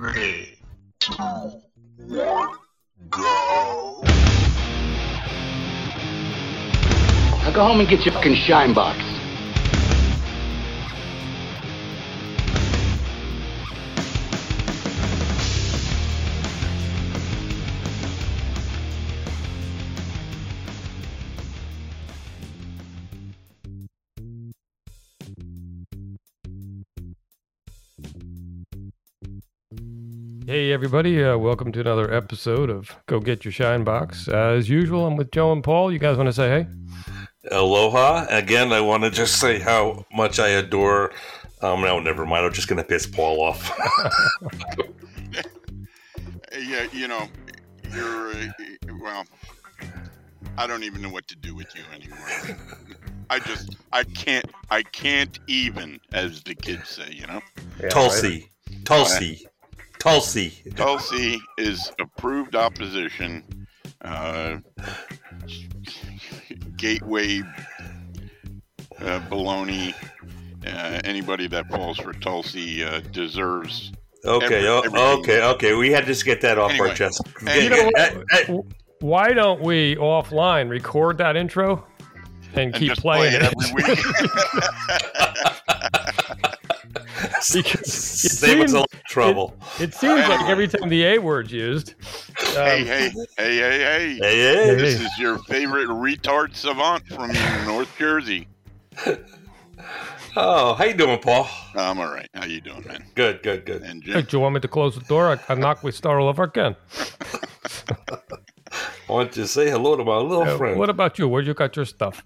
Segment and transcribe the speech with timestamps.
[0.00, 0.56] Three,
[0.98, 1.12] two,
[2.08, 2.48] one,
[3.10, 4.02] go.
[7.52, 9.09] Go home and get your fucking shine box.
[30.70, 31.20] Hey, everybody.
[31.20, 34.28] Uh, welcome to another episode of Go Get Your Shine Box.
[34.28, 35.92] Uh, as usual, I'm with Joe and Paul.
[35.92, 36.66] You guys want to say hey?
[37.50, 38.26] Aloha.
[38.28, 41.10] Again, I want to just say how much I adore.
[41.60, 42.46] Um, no, never mind.
[42.46, 43.76] I'm just going to piss Paul off.
[46.52, 47.26] Yeah, you know,
[47.92, 48.46] you're uh,
[49.02, 49.24] well.
[50.56, 52.56] I don't even know what to do with you anymore.
[53.28, 57.10] I just, I can't, I can't even, as the kids say.
[57.10, 57.40] You know,
[57.88, 58.50] Tulsi.
[58.84, 59.46] Tulsi.
[60.00, 60.50] Tulsi.
[60.76, 63.44] Tulsi is approved opposition.
[64.02, 64.56] Uh,
[66.76, 67.40] gateway
[69.00, 69.94] uh, baloney.
[70.66, 73.92] Uh, anybody that falls for Tulsi uh, deserves.
[74.24, 74.68] Okay, Every-
[75.00, 75.74] o- okay, okay.
[75.74, 76.88] We had to just get that off Anyway.
[76.90, 77.22] our chest.
[77.46, 77.98] Hey, You know what?
[77.98, 78.56] Eh, eh,
[79.00, 81.86] Why don't we offline record that intro
[82.54, 83.98] and, And keep just play playing it every week.
[87.52, 89.56] Because it Save us seems- a lot of trouble.
[89.78, 91.94] It seems like every time the A word's used.
[92.50, 94.14] um, hey, hey, hey, hey, hey.
[94.20, 94.74] Hey, hey.
[94.74, 95.04] This Hey.
[95.06, 97.32] is your favorite retard savant from
[97.66, 98.46] North Jersey.
[100.36, 101.48] Oh, how you doing, Paul?
[101.74, 102.28] I'm all right.
[102.34, 103.04] How you doing, man?
[103.14, 103.82] Good, good, good.
[103.82, 105.28] And Hey, do you want me to close the door?
[105.48, 106.76] I, I knock we start all over again.
[109.08, 110.78] I want to say hello to my little Uh, friend.
[110.78, 111.26] what about you?
[111.26, 112.22] Where you got your stuff?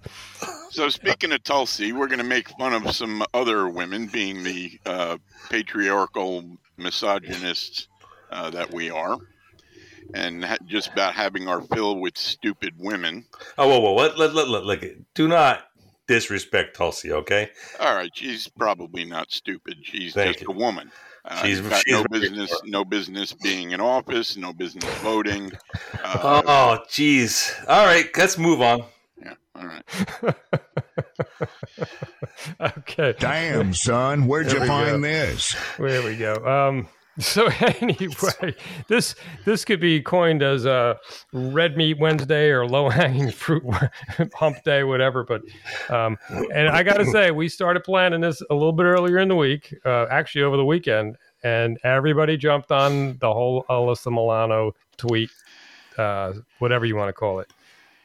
[0.75, 4.77] So speaking of Tulsi, we're going to make fun of some other women, being the
[4.84, 6.44] uh, patriarchal
[6.77, 7.86] misogynists
[8.33, 9.17] uh, that we are,
[10.14, 13.25] and ha- just about having our fill with stupid women.
[13.57, 13.95] Oh, whoa, whoa.
[13.95, 14.84] Let, let, let, let, look,
[15.14, 15.61] do not
[16.08, 17.51] disrespect Tulsi, okay?
[17.79, 19.77] All right, she's probably not stupid.
[19.83, 20.55] She's Thank just you.
[20.55, 20.90] a woman.
[21.24, 25.52] Uh, She's- got she's no business, no business being in office, no business voting.
[26.02, 27.55] Uh, Oh, jeez.
[27.68, 28.84] All right, let's move on.
[29.56, 30.36] Yeah, all right.
[32.78, 33.14] okay.
[33.18, 35.08] Damn, son, where'd There you find go.
[35.08, 35.56] this?
[35.78, 36.34] There we go.
[36.44, 36.88] Um,
[37.18, 37.46] so
[37.80, 38.54] anyway,
[38.88, 40.98] this this could be coined as a
[41.32, 43.62] red meat Wednesday or low hanging fruit
[44.34, 45.22] hump day, whatever.
[45.24, 45.42] But
[45.88, 49.28] um, and I got to say, we started planning this a little bit earlier in
[49.28, 54.72] the week, uh, actually over the weekend, and everybody jumped on the whole Alyssa Milano
[54.96, 55.30] tweet,
[55.98, 57.52] uh, whatever you want to call it.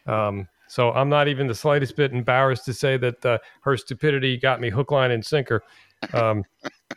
[0.05, 4.37] Um, so I'm not even the slightest bit embarrassed to say that uh, her stupidity
[4.37, 5.63] got me hook, line, and sinker,
[6.13, 6.43] um,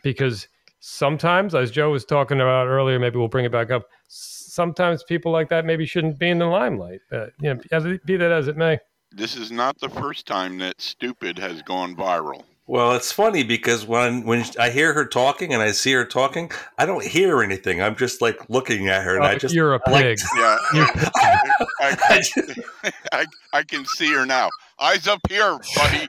[0.03, 0.47] because
[0.79, 3.87] sometimes, as Joe was talking about earlier, maybe we'll bring it back up.
[4.07, 7.01] Sometimes people like that maybe shouldn't be in the limelight.
[7.11, 8.77] Uh, you know, be that as it may.
[9.11, 12.43] This is not the first time that stupid has gone viral.
[12.65, 16.49] Well, it's funny because when when I hear her talking and I see her talking,
[16.77, 17.81] I don't hear anything.
[17.81, 20.19] I'm just like looking at her, and I Oh, just you're a I like- pig.
[20.37, 21.39] Yeah, I,
[21.81, 24.49] I I, I, I can see her now.
[24.79, 26.07] Eyes up here, buddy.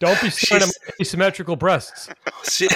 [0.00, 2.08] Don't be staring at my asymmetrical breasts.
[2.50, 2.66] she,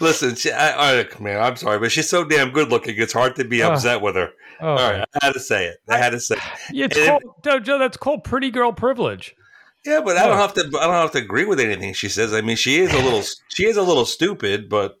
[0.00, 2.94] listen, she, I, I, man, I'm sorry, but she's so damn good looking.
[2.98, 3.72] It's hard to be Ah.
[3.72, 4.30] upset with her.
[4.60, 5.78] Oh, All right, I had to say it.
[5.88, 6.36] I had to say.
[6.70, 6.92] It.
[6.92, 9.34] it's And- called, Joe, Joe, that's called pretty girl privilege.
[9.84, 10.60] Yeah, but I don't have to.
[10.78, 12.32] I don't have to agree with anything she says.
[12.32, 13.22] I mean, she is a little.
[13.48, 14.98] she is a little stupid, but.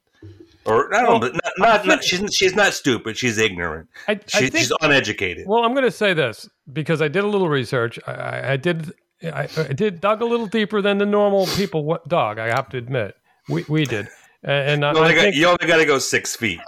[0.64, 3.16] Or I don't know, but not, not, not she's she's not stupid.
[3.16, 3.88] She's ignorant.
[4.06, 5.44] I, I think, she's uneducated.
[5.48, 7.98] Well, I'm going to say this because I did a little research.
[8.06, 8.92] I, I, I did.
[9.24, 12.38] I, I did dug a little deeper than the normal people dug.
[12.38, 13.16] I have to admit,
[13.48, 14.06] we we did,
[14.44, 16.60] and, and You only, I got, think you only got to go six feet.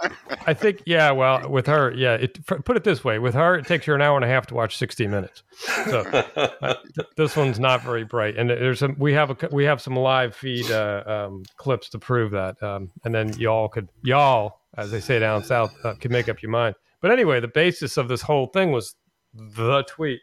[0.47, 1.11] I think yeah.
[1.11, 2.13] Well, with her, yeah.
[2.13, 4.47] It, put it this way: with her, it takes her an hour and a half
[4.47, 5.43] to watch 60 minutes.
[5.85, 6.75] So uh,
[7.17, 8.95] this one's not very bright, and there's some.
[8.97, 12.91] We have a we have some live feed uh, um, clips to prove that, um,
[13.03, 16.51] and then y'all could y'all, as they say down south, uh, could make up your
[16.51, 16.75] mind.
[17.01, 18.95] But anyway, the basis of this whole thing was
[19.33, 20.21] the tweet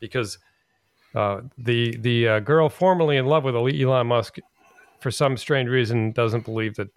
[0.00, 0.38] because
[1.14, 4.38] uh, the the uh, girl formerly in love with Elon Musk,
[5.00, 6.88] for some strange reason, doesn't believe that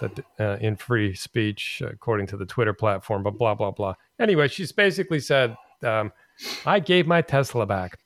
[0.00, 3.94] that uh, in free speech, according to the Twitter platform, but blah blah blah.
[4.18, 6.12] Anyway, she's basically said, um,
[6.66, 7.98] "I gave my Tesla back."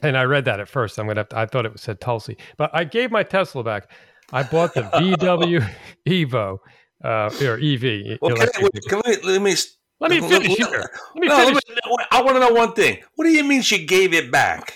[0.00, 0.98] And I read that at first.
[0.98, 1.20] I'm gonna.
[1.20, 3.90] Have to, I thought it said Tulsi, but I gave my Tesla back.
[4.32, 5.68] I bought the VW
[6.06, 6.58] Evo
[7.04, 8.18] uh, or EV.
[8.20, 9.54] Well, can I, wait, can let, me, let me.
[10.00, 10.90] Let me finish here.
[11.14, 11.62] Let me No, finish.
[11.68, 12.98] let me- I want to know one thing.
[13.14, 14.74] What do you mean she gave it back?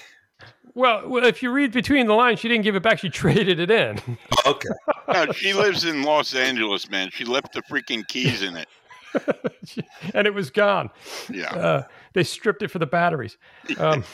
[0.76, 2.98] Well, well, if you read between the lines, she didn't give it back.
[2.98, 3.98] She traded it in.
[4.44, 4.68] Okay.
[5.08, 7.08] No, she lives in Los Angeles, man.
[7.10, 8.68] She left the freaking keys in it.
[10.14, 10.90] and it was gone.
[11.30, 11.48] Yeah.
[11.54, 11.82] Uh,
[12.12, 13.38] they stripped it for the batteries.
[13.78, 14.04] Um,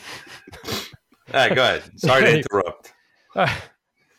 [0.65, 0.71] All
[1.33, 1.83] right, go ahead.
[1.97, 2.93] Sorry to interrupt.
[3.35, 3.53] uh,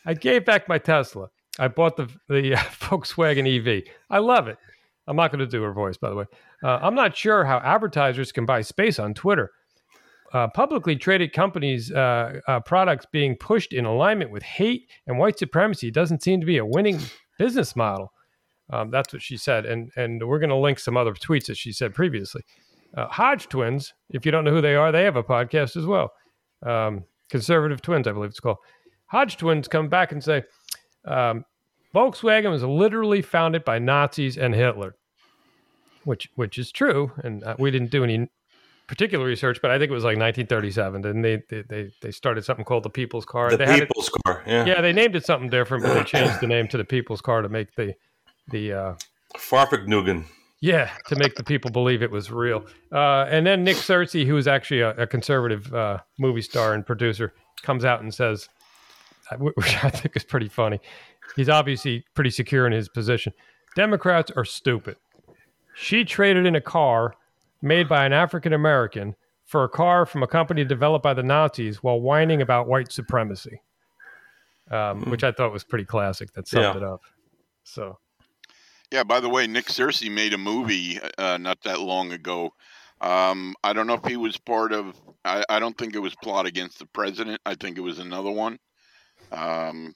[0.04, 1.30] I gave back my Tesla.
[1.58, 3.84] I bought the the uh, Volkswagen EV.
[4.10, 4.58] I love it.
[5.06, 6.24] I'm not going to do her voice, by the way.
[6.62, 9.50] Uh, I'm not sure how advertisers can buy space on Twitter.
[10.34, 15.38] Uh, publicly traded companies' uh, uh, products being pushed in alignment with hate and white
[15.38, 16.98] supremacy doesn't seem to be a winning
[17.38, 18.12] business model.
[18.72, 21.56] Um, that's what she said, and and we're going to link some other tweets that
[21.56, 22.42] she said previously.
[22.96, 25.86] Uh, Hodge twins, if you don't know who they are, they have a podcast as
[25.86, 26.12] well.
[26.66, 28.58] Um, Conservative twins, I believe it's called.
[29.06, 30.42] Hodge twins come back and say
[31.04, 31.44] um,
[31.94, 34.96] Volkswagen was literally founded by Nazis and Hitler,
[36.02, 38.28] which which is true, and uh, we didn't do any
[38.86, 42.64] particular research, but I think it was like 1937, and they they they, started something
[42.64, 43.50] called the People's Car.
[43.50, 44.42] The they had it- people's car.
[44.46, 44.64] Yeah.
[44.66, 47.42] yeah, they named it something different, but they changed the name to the People's Car
[47.42, 47.94] to make the
[48.48, 48.94] the uh,
[49.36, 50.24] Fahrvergnügen.
[50.60, 52.66] yeah to make the people believe it was real.
[52.92, 56.84] Uh, and then Nick Searcy, who is actually a, a conservative uh, movie star and
[56.84, 57.32] producer,
[57.62, 58.48] comes out and says,
[59.30, 60.78] uh, which I think is pretty funny.
[61.36, 63.32] He's obviously pretty secure in his position.
[63.74, 64.96] Democrats are stupid.
[65.74, 67.14] She traded in a car
[67.64, 71.82] made by an African American for a car from a company developed by the Nazis
[71.82, 73.60] while whining about white supremacy,
[74.70, 76.32] um, which I thought was pretty classic.
[76.34, 76.76] That summed Yeah.
[76.76, 77.00] it up.
[77.64, 77.98] So
[78.90, 82.52] Yeah, by the way, Nick Searcy made a movie uh, not that long ago.
[83.00, 84.94] Um, I don't know if he was part of.
[85.24, 87.40] I, I don't think it was Plot Against the President.
[87.44, 88.58] I think it was another one.
[89.32, 89.94] Um,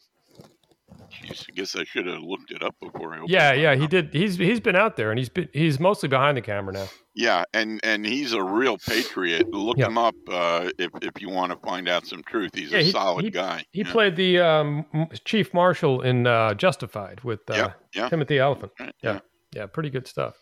[1.11, 3.25] geez, I guess I should have looked it up before I.
[3.27, 4.13] yeah, yeah, he did.
[4.13, 6.87] He's he's been out there, and he's been he's mostly behind the camera now.
[7.15, 9.51] Yeah, and and he's a real patriot.
[9.53, 9.87] Look Yeah.
[9.87, 12.51] him up uh, if if you want to find out some truth.
[12.55, 13.65] He's Yeah, a he- solid he- guy.
[13.73, 13.93] He yeah.
[13.93, 14.87] played the um,
[15.25, 17.71] chief marshal in uh, Justified with uh.
[18.09, 18.73] Timothy Olyphant.
[18.79, 19.21] Right, Yeah,
[19.55, 20.35] yeah, pretty good stuff.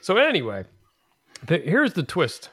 [0.00, 0.64] So anyway,
[1.46, 2.50] the, here's the twist.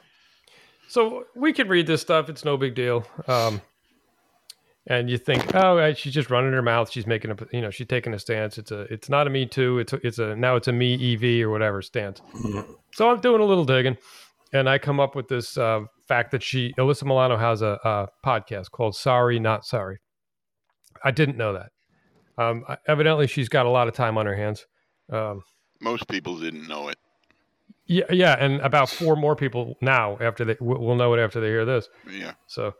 [0.88, 3.04] So we can read this stuff; it's no big deal.
[3.26, 3.60] Um,
[4.88, 6.90] and you think, oh, she's just running her mouth.
[6.90, 8.56] She's making a, you know, she's taking a stance.
[8.58, 9.78] It's a, it's not a me too.
[9.80, 12.20] It's a, it's a now it's a me EV or whatever stance.
[12.94, 13.96] So I'm doing a little digging,
[14.52, 18.08] and I come up with this uh, fact that she, Alyssa Milano, has a, a
[18.24, 19.98] podcast called "Sorry Not Sorry."
[21.04, 21.70] I didn't know that.
[22.38, 24.66] Um, I- evidently, she's got a lot of time on her hands.
[25.10, 25.42] Um,
[25.80, 26.96] Most people didn't know it.
[27.86, 31.40] yeah, yeah, and about four more people now after they will will know it after
[31.40, 31.88] they hear this.
[32.10, 32.32] Yeah.
[32.46, 32.72] So,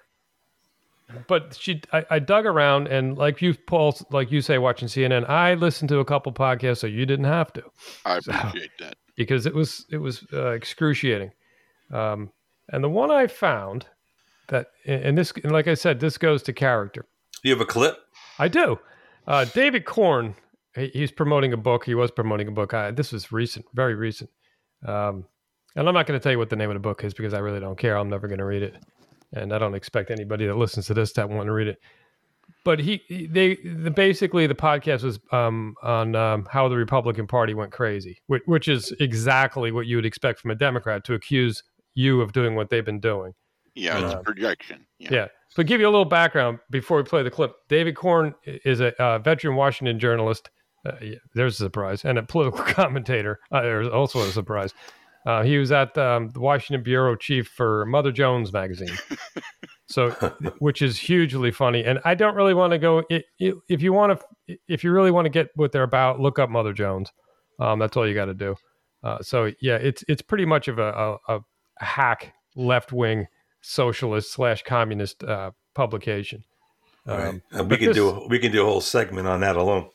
[1.28, 5.28] but she, I, I dug around, and like you, Paul, like you say, watching CNN,
[5.28, 7.62] I listened to a couple podcasts, so you didn't have to
[8.04, 8.96] I So- appreciate that.
[9.16, 11.30] because it was it was uh, excruciating.
[11.92, 12.30] Um,
[12.72, 13.86] and the one I found
[14.48, 17.06] that, and this, and like I said, this goes to character.
[17.44, 17.96] You have a clip?
[18.38, 18.78] I do.
[19.26, 20.34] Uh, David Corn,
[20.74, 21.84] he, he's promoting a book.
[21.84, 22.74] He was promoting a book.
[22.74, 24.30] I, this was recent, very recent.
[24.84, 25.24] Um,
[25.76, 27.34] and I'm not going to tell you what the name of the book is because
[27.34, 27.96] I really don't care.
[27.96, 28.74] I'm never going to read it,
[29.36, 31.78] and I don't expect anybody that listens to this to want to read it.
[32.64, 37.26] But he, he- they, the, basically, the podcast was um, on um, how the Republican
[37.26, 41.14] Party went crazy, which, which is exactly what you would expect from a Democrat to
[41.14, 41.62] accuse
[41.94, 43.32] you of doing what they've been doing.
[43.74, 44.86] Yeah, it's Uh, projection.
[44.98, 45.08] Yeah.
[45.12, 45.26] Yeah.
[45.50, 47.52] So give you a little background before we play the clip.
[47.68, 50.50] David Corn is a uh, veteran Washington journalist.
[50.84, 53.38] Uh, yeah, there's a surprise, and a political commentator.
[53.50, 54.72] Uh, there's also a surprise.
[55.26, 58.96] Uh, he was at um, the Washington bureau chief for Mother Jones magazine,
[59.86, 60.10] so
[60.60, 61.82] which is hugely funny.
[61.84, 63.02] And I don't really want to go.
[63.10, 66.20] i i if you want to, if you really want to get what they're about,
[66.20, 67.10] look up Mother Jones.
[67.58, 68.54] Um, that's all you got to do.
[69.02, 71.40] Uh, so yeah, it's it's pretty much of a, a, a
[71.84, 73.26] hack left wing
[73.62, 76.44] socialist slash communist uh, publication.
[77.04, 77.28] Right.
[77.28, 79.90] Um, Uh, we can this- do we can do a whole segment on that alone.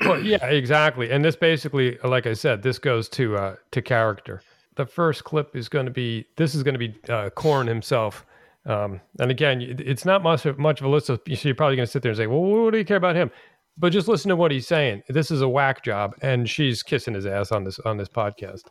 [0.00, 1.10] Well, yeah, exactly.
[1.10, 4.42] And this basically, like I said, this goes to uh, to character.
[4.76, 8.24] The first clip is going to be this is going to be uh, Corn himself.
[8.66, 11.20] Um, and again, it's not much of, much of a list of.
[11.26, 13.16] So you're probably going to sit there and say, "Well, what do you care about
[13.16, 13.30] him?"
[13.78, 15.02] But just listen to what he's saying.
[15.08, 18.62] This is a whack job, and she's kissing his ass on this on this podcast.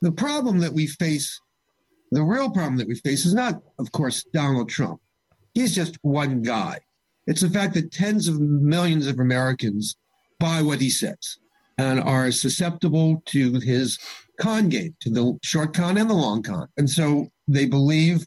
[0.00, 1.40] the problem that we face,
[2.10, 5.00] the real problem that we face is not, of course, Donald Trump.
[5.54, 6.80] He's just one guy.
[7.26, 9.96] It's the fact that tens of millions of Americans
[10.40, 11.38] buy what he says
[11.78, 13.98] and are susceptible to his
[14.40, 16.68] con game, to the short con and the long con.
[16.76, 18.26] And so they believe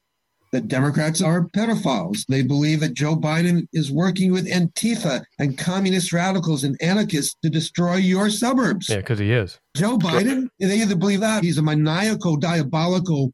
[0.51, 2.25] that Democrats are pedophiles.
[2.27, 7.49] They believe that Joe Biden is working with Antifa and communist radicals and anarchists to
[7.49, 8.87] destroy your suburbs.
[8.87, 9.59] Yeah, because he is.
[9.75, 13.33] Joe Biden, they either believe that he's a maniacal, diabolical,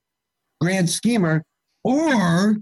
[0.60, 1.44] grand schemer,
[1.84, 2.58] or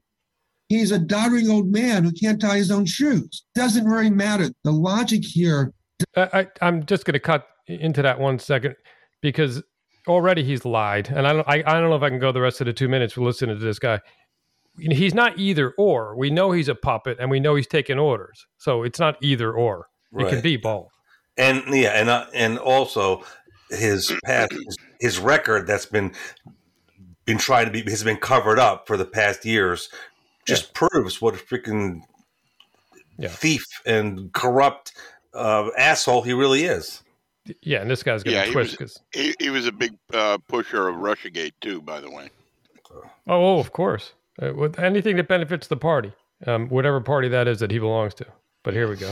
[0.69, 3.43] He's a doddering old man who can't tie his own shoes.
[3.55, 4.49] Doesn't really matter.
[4.63, 5.73] The logic here.
[6.15, 8.75] I, I, I'm just going to cut into that one second
[9.21, 9.61] because
[10.07, 11.47] already he's lied, and I don't.
[11.47, 13.21] I, I don't know if I can go the rest of the two minutes for
[13.21, 13.99] listening to this guy.
[14.77, 16.15] He's not either or.
[16.15, 18.45] We know he's a puppet, and we know he's taking orders.
[18.57, 19.87] So it's not either or.
[20.17, 20.89] It can be both.
[21.37, 23.23] and yeah, and uh, and also
[23.69, 26.13] his past, his, his record that's been
[27.25, 29.89] been trying to be has been covered up for the past years,
[30.45, 32.01] just proves what a freaking
[33.17, 33.29] Yeah.
[33.29, 34.93] thief and corrupt
[35.33, 37.03] uh, asshole he really is.
[37.61, 39.71] Yeah, and this guy's going Yeah, to he twist was- 'cause- He, he was a
[39.71, 42.29] big uh, pusher of RussiaGate too, by the way.
[42.91, 44.13] Oh, oh, of course.
[44.41, 46.13] Uh, with anything that benefits the party,
[46.47, 48.25] um, whatever party that is that he belongs to.
[48.63, 49.11] But here we go.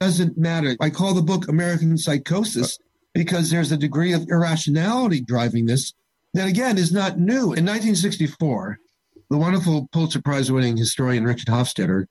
[0.00, 0.76] doesn't matter.
[0.80, 2.78] I call the book American Psychosis
[3.14, 5.94] because there's a degree of irrationality driving this
[6.34, 7.52] that, again, is not new.
[7.54, 8.78] In 1964,
[9.34, 12.04] the wonderful Pulitzer Prize winning historian Richard Hofstadter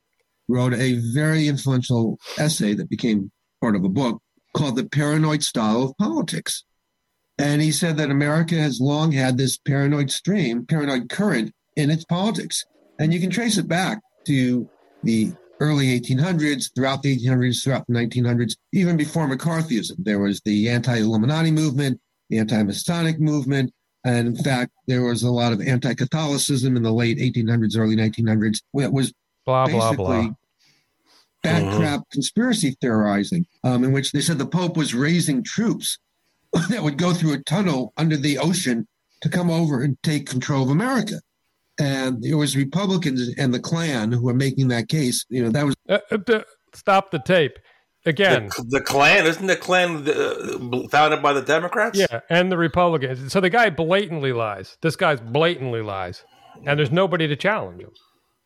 [0.49, 4.21] wrote a very influential essay that became part of a book
[4.53, 6.65] called The Paranoid Style of Politics.
[7.37, 12.03] And he said that America has long had this paranoid stream, paranoid current in its
[12.03, 12.65] politics.
[12.99, 14.69] And you can trace it back to
[15.03, 19.95] the early 1800s, throughout the 1800s, throughout the 1900s, even before McCarthyism.
[19.97, 23.71] There was the anti Illuminati movement, the anti Masonic movement.
[24.05, 27.95] And in fact, there was a lot of anti Catholicism in the late 1800s, early
[27.95, 28.61] 1900s.
[28.75, 29.13] It was
[29.45, 30.33] Blah, blah, basically blah.
[31.43, 31.77] bad Mhm.
[31.77, 35.97] crap conspiracy theorizing, um, in which they said the Pope was raising troops
[36.69, 38.87] that would go through a tunnel under the ocean
[39.21, 41.21] to come over and take control of America.
[41.79, 45.25] And it was Republicans and the Klan who were making that case.
[45.29, 46.41] You know, that was Uh, uh,
[46.73, 47.57] stop the tape.
[48.05, 51.97] Again, The, the Klan isn't the Klan uh, founded by the Democrats?
[51.97, 53.31] yeah, and the Republicans.
[53.31, 54.77] So the guy blatantly lies.
[54.81, 56.23] This guy's blatantly lies.
[56.65, 57.91] And there's nobody to challenge him.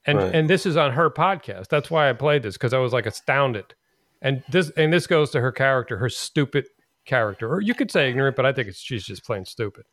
[0.05, 0.33] And Right.
[0.35, 1.67] and this is on her podcast.
[1.67, 3.73] That's why I played this because I was like astounded.
[4.21, 6.65] And this and this goes to her character, her stupid
[7.05, 7.51] character.
[7.51, 9.83] Or you could say ignorant, but I think it's she's just plain stupid.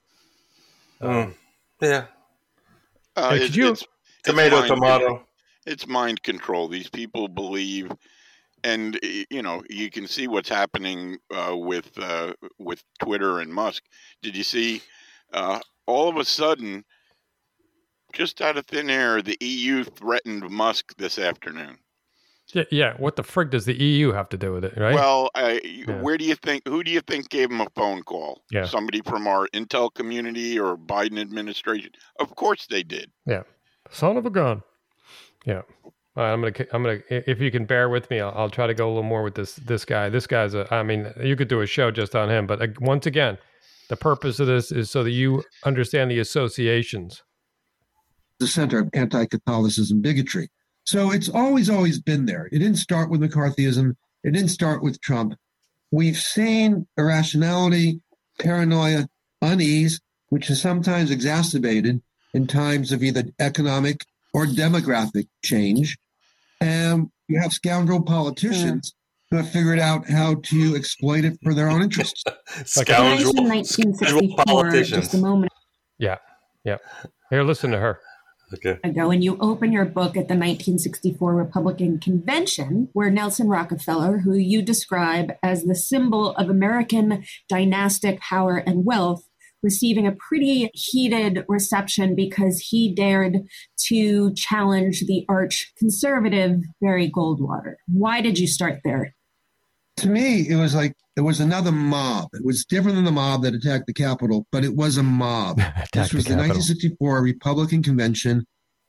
[1.00, 1.34] Mm.
[1.80, 2.04] yeah.
[3.16, 3.88] Uh, Hey, it's, you- it's, it's
[4.24, 5.26] Tomato, mind- tomato.
[5.66, 6.68] It's mind control.
[6.68, 7.90] These people believe,
[8.64, 8.98] and
[9.30, 13.84] you know, you can see what's happening uh, with uh, with Twitter and Musk.
[14.22, 14.82] Did you see?
[15.32, 16.84] Uh, all of a sudden,
[18.12, 21.76] just out of thin air, the EU threatened Musk this afternoon.
[22.52, 22.94] Yeah, yeah.
[22.98, 24.94] What the frig does the EU have to do with it, right?
[24.94, 26.00] Well, Yeah.
[26.00, 26.62] where do you think?
[26.68, 28.42] Who do you think gave him a phone call?
[28.50, 28.66] Yeah.
[28.66, 31.90] Somebody from our intel community or Biden administration?
[32.20, 33.10] Of course they did.
[33.26, 33.42] Yeah,
[33.90, 34.62] son of a gun.
[35.44, 35.62] Yeah.
[36.16, 36.54] All right, I'm gonna.
[36.72, 37.00] I'm gonna.
[37.10, 39.34] If you can bear with me, I'll, I'll try to go a little more with
[39.34, 39.56] this.
[39.56, 40.08] This guy.
[40.08, 40.72] This guy's a.
[40.72, 42.46] I mean, you could do a show just on him.
[42.46, 43.36] But once again,
[43.88, 47.22] the purpose of this is so that you understand the associations.
[48.38, 50.48] the center of anti Catholicism bigotry.
[50.84, 52.46] So it's always, always been there.
[52.52, 55.34] It didn't start with McCarthyism, it didn't start with Trump.
[55.90, 58.00] We've seen irrationality,
[58.38, 59.08] paranoia,
[59.40, 62.02] unease, which is sometimes exacerbated
[62.34, 65.96] in times of either economic or demographic change.
[66.94, 68.94] And you have scoundrel politicians
[69.30, 72.22] who have figured out how to exploit it for their own interests.
[72.64, 75.02] Scoundrel, scoundrel politicians.
[75.04, 75.52] just a moment
[75.98, 76.18] Yeah,
[76.64, 76.78] yeah.
[77.30, 78.00] Here, listen to her.
[78.52, 78.78] Okay.
[78.84, 84.34] ago, and you open your book at the 1964 Republican Convention, where Nelson Rockefeller, who
[84.34, 89.24] you describe as the symbol of American dynastic power and wealth,
[89.64, 93.38] receiving a pretty heated reception because he dared
[93.86, 97.74] to challenge the arch conservative Barry Goldwater.
[97.88, 99.14] Why did you start there?
[99.96, 102.28] to me, it was like it was another mob.
[102.32, 105.58] It was different than the mob that attacked the Capitol, but it was a mob.
[105.92, 108.44] this was the 1964 Republican convention.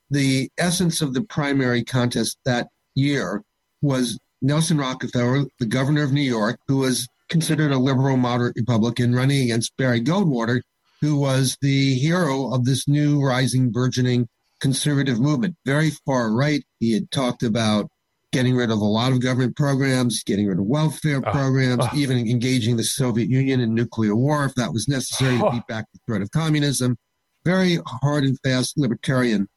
[0.10, 3.44] The essence of the primary contest that year
[3.82, 9.14] was Nelson Rockefeller, the governor of New York, who was considered a liberal moderate Republican,
[9.14, 10.62] running against Barry Goldwater,
[11.02, 14.28] who was the hero of this new rising, burgeoning
[14.62, 15.56] conservative movement.
[15.66, 16.64] Very far right.
[16.80, 17.90] He had talked about
[18.32, 21.92] getting rid of a lot of government programs, getting rid of welfare Ah, programs, ah.
[21.96, 25.52] even engaging the Soviet Union in nuclear war if that was necessary to Oh.
[25.52, 26.98] beat back the threat of communism.
[27.46, 29.48] Very hard and fast libertarian.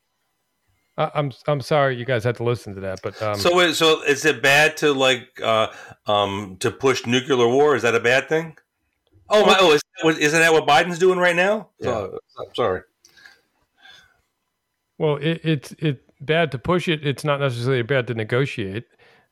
[0.98, 1.32] I, I'm.
[1.46, 4.24] I'm sorry you guys had to listen to that, but um, so, wait, so is
[4.24, 5.68] it bad to like uh,
[6.06, 7.76] um, to push nuclear war?
[7.76, 8.58] Is that a bad thing?
[9.30, 9.56] Oh my!
[9.60, 11.68] Oh, is that what, isn't that what Biden's doing right now?
[11.80, 12.82] So, I'm sorry.
[14.98, 17.06] Well, it, it's it bad to push it.
[17.06, 18.84] It's not necessarily bad to negotiate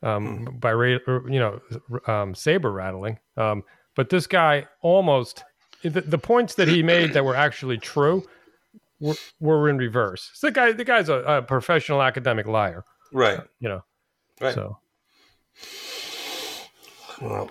[0.05, 1.61] um, by ra- or, you know
[2.07, 3.19] um, saber rattling.
[3.37, 3.65] Um,
[3.97, 5.43] but this guy almost
[5.83, 8.25] the, the points that he made that were actually true
[9.01, 10.31] we're, we're in reverse.
[10.35, 13.41] So the guy, the guy's a, a professional academic liar, Right.
[13.61, 13.83] you know.
[14.41, 14.55] Right.
[14.55, 14.79] So,
[17.23, 17.49] Well,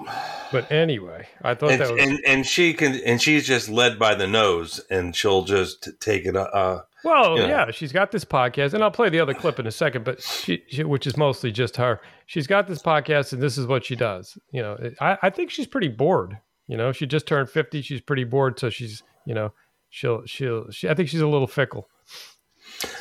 [0.52, 3.98] but anyway, I thought and, that was and and she can and she's just led
[3.98, 6.36] by the nose and she'll just take it.
[6.36, 7.48] Uh, well, you know.
[7.48, 7.72] yeah.
[7.72, 10.06] She's got this podcast, and I'll play the other clip in a second.
[10.06, 12.00] But she, she, which is mostly just her.
[12.28, 14.38] She's got this podcast, and this is what she does.
[14.52, 16.38] You know, I, I think she's pretty bored.
[16.68, 17.82] You know, she just turned fifty.
[17.82, 19.52] She's pretty bored, so she's you know,
[19.96, 20.70] she'll she'll.
[20.72, 21.88] She, I think she's a little fickle.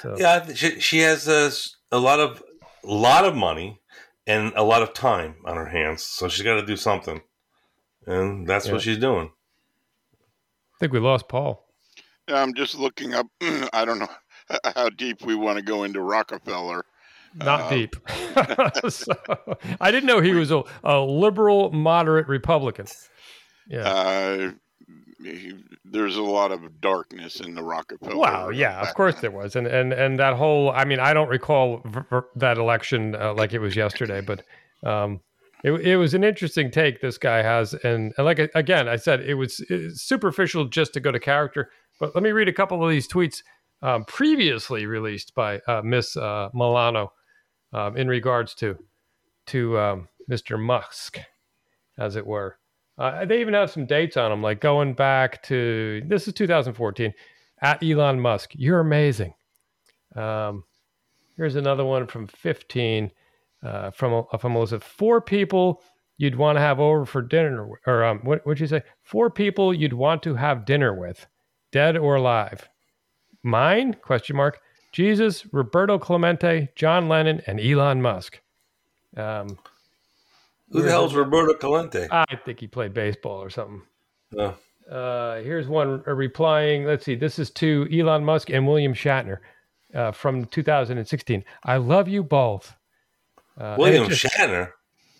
[0.00, 1.50] So, yeah, she, she has a,
[1.90, 2.42] a lot of
[2.84, 3.80] lot of money
[4.26, 7.20] and a lot of time on her hands, so she's got to do something,
[8.06, 8.72] and that's Yeah.
[8.74, 9.30] what she's doing.
[10.14, 11.66] I think we lost Paul.
[12.28, 13.26] Yeah, I'm just looking up.
[13.72, 14.08] I don't know
[14.76, 16.84] how deep we want to go into Rockefeller.
[17.34, 17.96] Not Uh, deep.
[18.88, 19.12] so,
[19.80, 22.86] I didn't know he was a, a liberal, moderate Republican.
[23.68, 23.80] Yeah.
[23.88, 24.54] Uh, he-
[25.84, 28.16] there's a lot of darkness in the Rockefeller.
[28.16, 30.70] Wow, yeah, of course there was, and and and that whole.
[30.70, 34.42] I mean, I don't recall v- v- that election uh, like it was yesterday, but
[34.82, 35.20] um,
[35.62, 39.20] it it was an interesting take this guy has, and, and like again, I said
[39.20, 39.62] it was
[39.94, 41.70] superficial just to go to character.
[41.98, 43.42] But let me read a couple of these tweets
[43.82, 47.12] um, previously released by uh, Miss uh, Milano
[47.72, 48.78] um, in regards to
[49.46, 50.58] to um, Mr.
[50.58, 51.18] Musk,
[51.98, 52.58] as it were.
[52.96, 57.12] Uh, they even have some dates on them, like going back to this is 2014
[57.60, 58.52] at Elon Musk.
[58.54, 59.34] You're amazing.
[60.14, 60.64] Um,
[61.36, 63.10] here's another one from 15
[63.64, 64.78] uh, from from Melissa.
[64.80, 65.82] Four people
[66.18, 68.82] you'd want to have over for dinner, or um, what would you say?
[69.02, 71.26] Four people you'd want to have dinner with,
[71.72, 72.68] dead or alive.
[73.42, 73.94] Mine?
[73.94, 74.60] Question mark.
[74.92, 78.40] Jesus, Roberto Clemente, John Lennon, and Elon Musk.
[79.16, 79.58] Um,
[80.74, 82.08] Who the hell's Roberto Calente?
[82.10, 83.82] I think he played baseball or something.
[84.36, 84.56] Oh.
[84.90, 86.84] Uh, here's one uh, replying.
[86.84, 87.14] Let's see.
[87.14, 89.38] This is to Elon Musk and William Shatner
[89.94, 91.44] uh, from 2016.
[91.64, 92.74] I love you both.
[93.56, 94.72] Uh, William just- Shatner.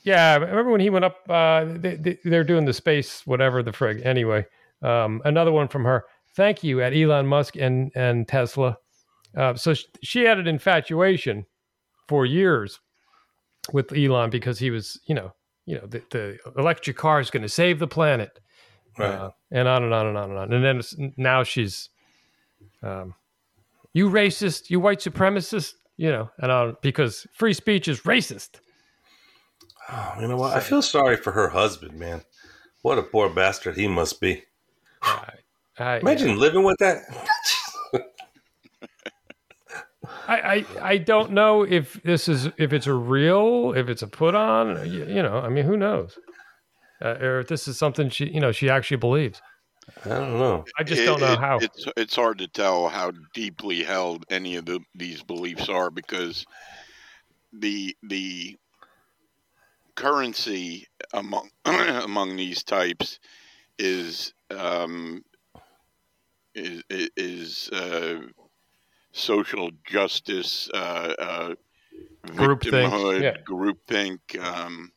[0.02, 1.18] Yeah, remember when he went up?
[1.30, 4.04] Uh, they, they, they're doing the space, whatever the frig.
[4.04, 4.44] Anyway,
[4.82, 6.04] um, another one from her.
[6.36, 8.76] Thank you at Elon Musk and and Tesla.
[9.34, 11.47] Uh, so sh- she had an infatuation
[12.06, 12.80] for years
[13.73, 15.32] with Elon because he was, you know,
[15.66, 18.38] you know, the, the electric car is going to save the planet,
[18.98, 19.10] Right.
[19.10, 20.52] uh, and on and on and on and on.
[20.52, 21.88] And then now she's,
[22.82, 23.14] um,
[23.92, 28.60] you racist, you white supremacist, you know, and on because free speech is racist.
[29.90, 30.56] Oh, you know what?
[30.56, 32.22] I feel sorry for her husband, man.
[32.82, 34.44] What a poor bastard he must be.
[35.78, 37.02] I, Imagine living with that.
[40.28, 44.06] I, I I don't know if this is if it's a real if it's a
[44.06, 46.19] put on you, you know I mean who knows?
[47.02, 49.40] Uh, or if this is something she you know she actually believes.
[50.04, 50.64] I don't know.
[50.78, 51.58] I just It- don't know it- how.
[51.58, 56.47] It's it's hard to tell how deeply held any of the, these beliefs are because
[57.52, 58.56] the the
[59.95, 63.19] currency among among these types
[63.78, 65.23] is um,
[66.54, 66.82] is
[67.17, 68.21] is uh,
[69.14, 71.54] social justice, uh, uh,
[72.26, 73.36] victimhood, yeah.
[73.48, 74.92] groupthink, um,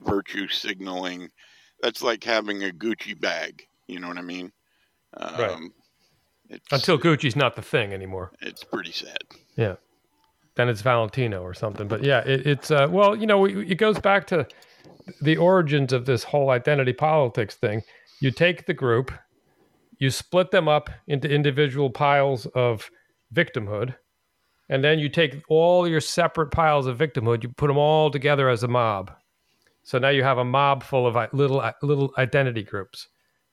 [0.00, 1.30] virtue signaling.
[1.82, 3.66] That's like having a Gucci bag.
[3.86, 4.50] You know what I mean?
[5.16, 5.70] Um, Right.
[6.50, 9.22] It's, until Gucci's not the thing anymore it's pretty sad.
[9.54, 9.76] yeah
[10.56, 14.00] then it's Valentino or something but yeah it, it's uh, well you know it goes
[14.00, 14.44] back to
[15.22, 17.82] the origins of this whole identity politics thing
[18.20, 19.12] you take the group
[19.98, 22.90] you split them up into individual piles of
[23.34, 23.94] victimhood
[24.68, 28.48] and then you take all your separate piles of victimhood you put them all together
[28.48, 29.12] as a mob.
[29.82, 33.08] So now you have a mob full of little uh, little identity groups.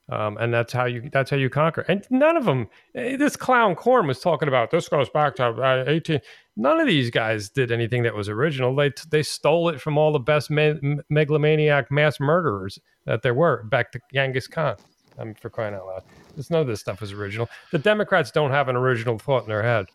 [0.10, 1.82] Um, and that's how you that's how you conquer.
[1.88, 5.48] And none of them eh, this clown Corn was talking about this goes back to
[5.48, 6.22] uh, 18
[6.56, 8.76] none of these guys did anything that was original.
[8.76, 13.64] They they stole it from all the best me- megalomaniac mass murderers that there were
[13.64, 14.78] back to Genghis Khan
[15.20, 16.04] I mean, for crying out loud
[16.36, 19.50] this, none of this stuff is original the Democrats don't have an original thought in
[19.50, 19.88] their head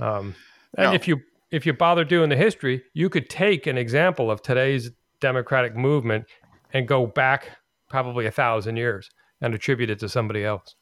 [0.00, 0.34] um,
[0.76, 0.92] and No.
[0.94, 4.90] if you if you bother doing the history you could take an example of today's
[5.20, 6.24] democratic movement
[6.72, 7.50] and go back
[7.88, 9.08] probably a thousand years
[9.40, 10.74] and attribute it to somebody else.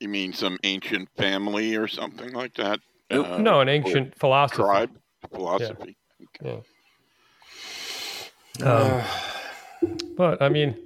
[0.00, 2.80] You mean some ancient family or something like that?
[3.10, 4.62] Uh, no, an ancient philosophy.
[4.62, 4.90] tribe
[5.32, 5.96] philosophy.
[6.42, 6.60] Yeah.
[8.64, 9.02] Um,
[10.16, 10.76] but I mean,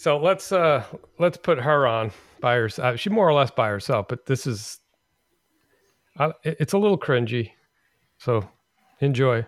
[0.00, 0.82] so let's uh
[1.18, 2.10] let's put her on
[2.40, 2.98] by herself.
[2.98, 4.78] She more or less by herself, but this is
[6.18, 7.50] uh, it's a little cringy.
[8.16, 8.48] So
[9.00, 9.44] enjoy.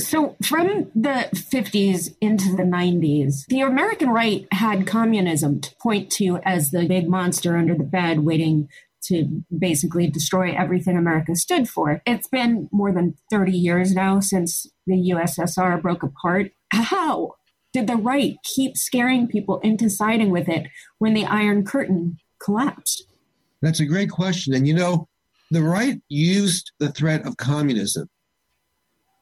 [0.00, 6.38] So, from the 50s into the 90s, the American right had communism to point to
[6.38, 8.68] as the big monster under the bed waiting
[9.04, 12.02] to basically destroy everything America stood for.
[12.06, 16.50] It's been more than 30 years now since the USSR broke apart.
[16.72, 17.34] How
[17.72, 20.66] did the right keep scaring people into siding with it
[20.98, 23.04] when the Iron Curtain collapsed?
[23.60, 24.54] That's a great question.
[24.54, 25.08] And you know,
[25.50, 28.08] the right used the threat of communism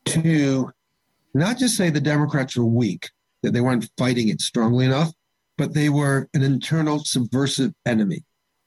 [0.06, 0.70] to
[1.34, 3.10] not just say the Democrats were weak,
[3.42, 5.12] that they weren't fighting it strongly enough,
[5.58, 8.24] but they were an internal subversive enemy.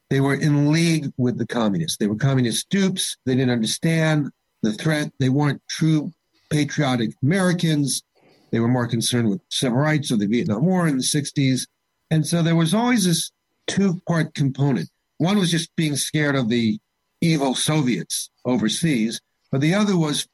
[0.09, 1.97] They were in league with the communists.
[1.97, 3.17] They were communist dupes.
[3.25, 4.29] They didn't understand
[4.61, 5.11] the threat.
[5.19, 6.11] They weren't true
[6.51, 8.03] patriotic Americans.
[8.53, 11.65] They were more concerned with civil rights or the Vietnam War in the 60s.
[12.11, 13.31] And so there was always this
[13.65, 14.89] two part component.
[15.17, 16.79] One was just being scared of the
[17.19, 19.19] evil Soviets overseas,
[19.51, 20.27] but the other was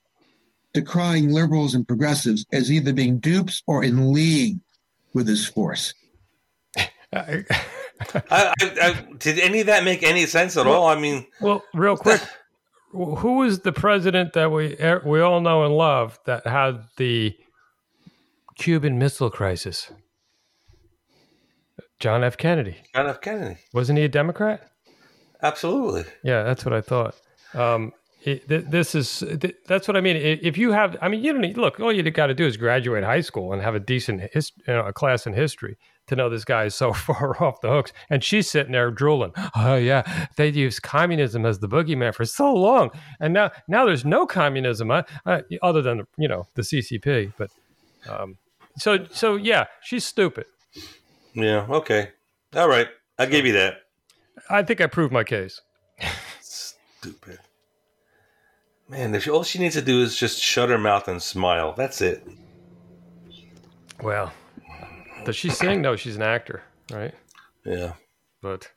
[0.73, 4.59] decrying liberals and progressives as either being dupes or in league
[5.13, 5.93] with this force.
[7.13, 7.45] I,
[8.29, 10.87] I, I, did any of that make any sense at all?
[10.87, 12.21] I mean, well, real quick,
[12.91, 17.33] who was the president that we er, we all know and love that had the
[18.59, 19.89] Cuban Missile Crisis?
[21.99, 22.35] John F.
[22.37, 22.75] Kennedy.
[22.93, 23.21] John F.
[23.21, 23.57] Kennedy.
[23.73, 24.69] Wasn't he a Democrat?
[25.41, 26.03] Absolutely.
[26.23, 27.15] Yeah, that's what I thought.
[27.53, 27.93] Um,
[28.23, 29.23] it, this is
[29.65, 30.17] that's what I mean.
[30.17, 31.79] If you have, I mean, you don't need, look.
[31.79, 34.73] All you got to do is graduate high school and have a decent his, you
[34.73, 37.93] know, a class in history to know this guy is so far off the hooks.
[38.09, 39.31] And she's sitting there drooling.
[39.55, 42.91] Oh yeah, they used communism as the boogeyman for so long,
[43.21, 47.31] and now now there's no communism uh, uh, other than you know the CCP.
[47.37, 47.51] But
[48.09, 48.37] um,
[48.79, 50.45] so so yeah, she's stupid.
[51.33, 51.65] Yeah.
[51.69, 52.11] Okay.
[52.55, 52.87] All right.
[53.17, 53.81] I'll give you that.
[54.49, 55.61] I think I proved my case.
[56.41, 57.39] Stupid.
[58.87, 61.73] Man, If all she needs to do is just shut her mouth and smile.
[61.77, 62.27] That's it.
[64.01, 64.33] Well,
[65.25, 65.81] does she sing?
[65.81, 67.13] No, she's an actor, right?
[67.65, 67.93] Yeah.
[68.41, 68.71] But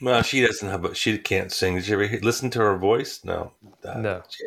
[0.00, 0.96] well, she doesn't have.
[0.96, 1.74] She can't sing.
[1.74, 3.24] Did you ever listen to her voice?
[3.24, 3.52] No.
[3.84, 4.22] Uh, no.
[4.28, 4.44] She,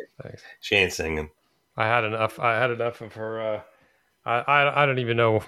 [0.60, 1.30] she, ain't singing.
[1.76, 2.38] I had enough.
[2.38, 3.40] I had enough of her.
[3.40, 3.60] Uh,
[4.24, 5.42] I, I I don't even know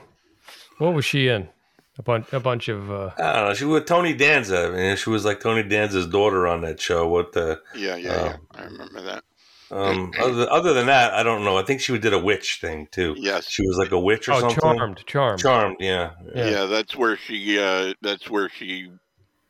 [0.78, 1.48] what was she in.
[1.96, 2.90] A bunch, a bunch of.
[2.90, 3.54] Uh, I don't know.
[3.54, 4.66] She was Tony Danza.
[4.66, 7.06] I mean, she was like Tony Danza's daughter on that show.
[7.06, 7.60] What the?
[7.76, 8.36] Yeah, yeah, uh, yeah.
[8.52, 9.24] I remember that.
[9.70, 11.56] Um, other, other than that, I don't know.
[11.56, 13.14] I think she did a witch thing too.
[13.16, 14.58] Yes, she was like a witch or oh, something.
[14.60, 15.76] Charmed, charmed, charmed.
[15.78, 16.48] Yeah, yeah.
[16.48, 17.58] yeah that's where she.
[17.60, 18.90] Uh, that's where she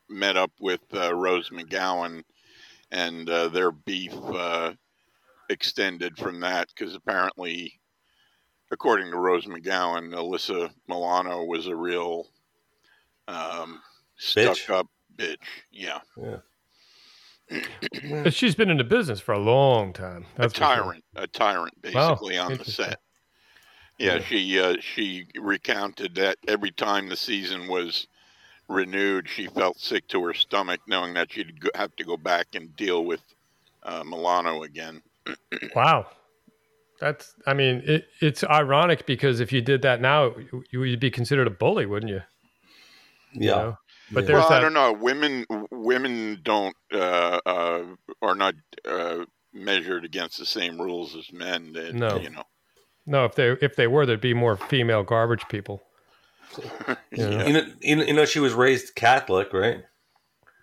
[0.07, 2.23] met up with uh, Rose McGowan,
[2.91, 4.73] and uh, their beef uh,
[5.49, 7.79] extended from that because apparently,
[8.71, 12.27] according to Rose McGowan, Alyssa Milano was a real
[13.27, 13.81] um,
[14.17, 15.37] stuck up bitch.
[15.71, 15.99] Yeah.
[16.17, 16.37] Yeah.
[18.29, 20.25] She's been in the business for a long time.
[20.35, 21.23] That's a tyrant, sure.
[21.23, 22.45] a tyrant, basically wow.
[22.45, 22.99] on the set.
[23.97, 28.07] Yeah, yeah, she uh, she recounted that every time the season was
[28.67, 32.75] renewed, she felt sick to her stomach, knowing that she'd have to go back and
[32.75, 33.21] deal with
[33.83, 35.01] uh, Milano again.
[35.75, 36.07] Wow,
[36.99, 37.33] that's.
[37.45, 40.33] I mean, it, it's ironic because if you did that now,
[40.71, 42.21] you, would be considered a bully, wouldn't you?
[43.33, 43.41] Yeah.
[43.41, 43.77] You know?
[44.11, 44.35] But yeah.
[44.35, 44.57] well, that...
[44.57, 44.93] I don't know.
[44.93, 47.83] Women women don't uh, uh,
[48.21, 48.55] are not
[48.87, 51.73] uh, measured against the same rules as men.
[51.73, 52.43] That, no, you know.
[53.05, 55.83] No, if they if they were, there'd be more female garbage people.
[57.11, 57.47] yeah.
[57.47, 59.83] you, know, you know, she was raised Catholic, right?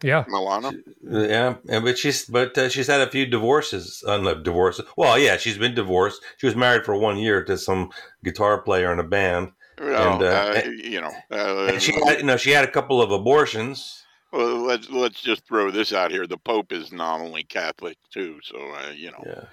[0.03, 0.73] Yeah, Milano.
[1.03, 4.03] Yeah, and but she's but uh, she's had a few divorces.
[4.07, 4.85] Uh, no, divorces.
[4.97, 6.23] Well, yeah, she's been divorced.
[6.39, 7.91] She was married for one year to some
[8.25, 12.25] guitar player in a band, well, and, uh, uh, you know, uh, she had, you
[12.25, 14.05] know, she had a couple of abortions.
[14.33, 16.27] Well, let's let's just throw this out here.
[16.27, 19.47] The Pope is nominally Catholic too, so uh, you know,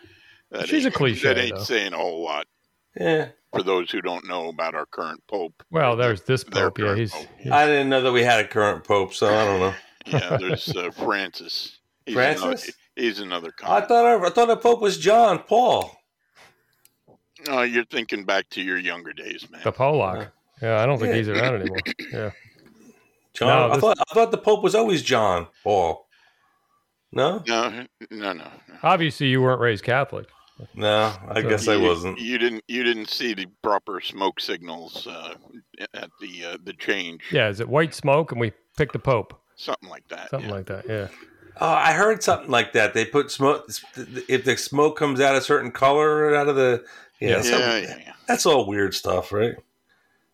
[0.52, 0.66] yeah.
[0.66, 1.28] she's a cliche.
[1.28, 1.64] That ain't though.
[1.64, 2.48] saying a whole lot.
[3.00, 3.30] Yeah.
[3.54, 5.64] For those who don't know about our current Pope.
[5.72, 6.78] Well, there's this Pope.
[6.78, 7.28] Yeah, he's, Pope.
[7.40, 9.74] he's, I didn't know that we had a current Pope, so I don't know.
[10.12, 11.80] Yeah, there's uh, Francis.
[12.06, 12.44] He's Francis.
[12.44, 13.54] Another, he's another.
[13.64, 15.96] I thought I, I thought the Pope was John Paul.
[17.48, 19.62] Oh, you're thinking back to your younger days, man.
[19.64, 20.32] The Polak.
[20.62, 21.18] Yeah, I don't think yeah.
[21.18, 21.78] he's around anymore.
[22.12, 22.32] Yeah.
[23.34, 26.08] John, no, I thought I thought the Pope was always John Paul.
[27.12, 28.48] No, no, no, no.
[28.84, 30.28] Obviously, you weren't raised Catholic.
[30.76, 32.20] No, I so guess you, I wasn't.
[32.20, 32.64] You didn't.
[32.68, 35.36] You didn't see the proper smoke signals uh,
[35.94, 37.22] at the uh, the change.
[37.32, 39.40] Yeah, is it white smoke and we pick the Pope?
[39.60, 40.30] Something like that.
[40.30, 40.56] Something yeah.
[40.56, 40.88] like that.
[40.88, 41.08] Yeah.
[41.60, 42.94] Oh, I heard something like that.
[42.94, 43.70] They put smoke
[44.30, 46.86] if the smoke comes out a certain color out of the
[47.20, 48.14] yeah, yeah, yeah, yeah.
[48.26, 49.56] That's all weird stuff, right?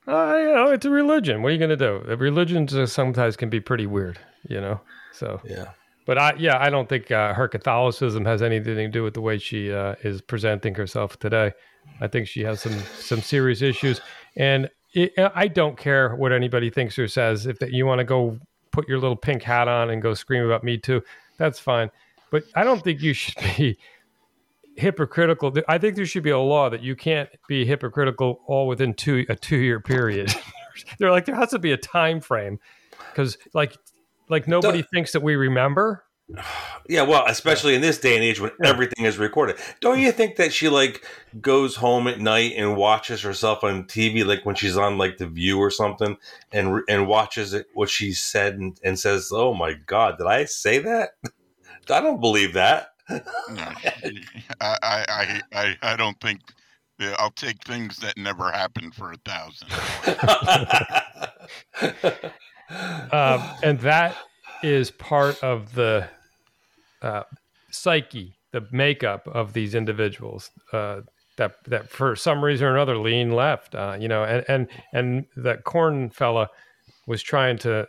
[0.07, 1.41] Uh, you know, it's a religion.
[1.41, 2.15] What are you going to do?
[2.15, 4.79] Religions sometimes can be pretty weird, you know.
[5.11, 5.69] So yeah,
[6.05, 9.21] but I yeah, I don't think uh, her Catholicism has anything to do with the
[9.21, 11.51] way she uh, is presenting herself today.
[11.99, 14.01] I think she has some some serious issues,
[14.38, 17.47] and it, I don't care what anybody thinks or says.
[17.47, 18.38] If that you want to go
[18.75, 21.01] put your little pink hat on and go scream about me too,
[21.38, 21.89] that's fine.
[22.29, 23.77] But I don't think you should be
[24.75, 25.53] hypocritical.
[25.69, 29.25] I think there should be a law that you can't be hypocritical all within two
[29.29, 30.35] a two year period.
[30.99, 32.59] They're like there has to be a time frame
[33.09, 33.77] because like
[34.27, 36.03] like nobody thinks that we remember.
[36.88, 38.69] Yeah, well, especially in this day and age when yeah.
[38.69, 39.57] everything is recorded.
[39.81, 41.03] Don't you think that she like
[41.41, 45.25] goes home at night and watches herself on TV, like when she's on like The
[45.25, 46.15] View or something,
[46.51, 50.45] and and watches it what she said and, and says, "Oh my God, did I
[50.45, 51.13] say that?
[51.89, 53.23] I don't believe that." no,
[54.61, 56.41] I, I, I, I don't think.
[57.17, 59.69] I'll take things that never happened for a thousand.
[63.11, 64.15] um, and that
[64.65, 66.10] is part of the
[67.01, 67.23] uh,
[67.71, 70.49] psyche, the makeup of these individuals.
[70.73, 71.01] Uh,
[71.38, 75.25] that that for some reason or another lean left, uh, you know, and and and
[75.36, 76.49] that Corn fella
[77.08, 77.88] was trying to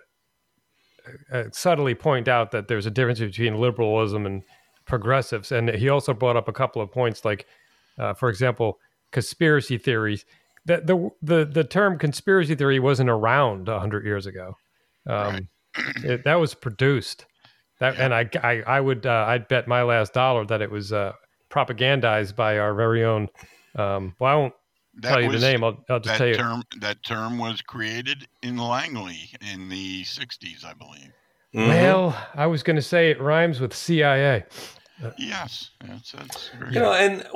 [1.32, 4.42] uh, subtly point out that there's a difference between liberalism and
[4.84, 7.46] progressives, and he also brought up a couple of points, like,
[7.98, 8.78] uh, for example,
[9.12, 10.24] conspiracy theories.
[10.64, 14.56] The, the the the term conspiracy theory wasn't around hundred years ago.
[15.06, 15.48] Um.
[16.04, 17.26] It, that was produced.
[17.78, 20.92] That and I I, I would uh, I'd bet my last dollar that it was
[20.92, 21.12] uh,
[21.50, 23.28] propagandized by our very own.
[23.74, 24.54] Um, well, I won't
[25.02, 25.62] that tell you was, the name.
[25.62, 26.34] I'll, I'll just tell you.
[26.34, 31.12] Term, that term was created in Langley in the '60s, I believe.
[31.54, 31.68] Mm-hmm.
[31.68, 34.44] Well, I was going to say it rhymes with CIA.
[35.18, 37.26] Yes, that's, that's you know, and